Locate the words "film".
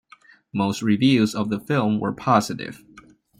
1.59-1.99